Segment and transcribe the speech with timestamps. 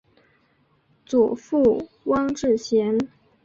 [1.05, 2.97] 祖父汪志贤。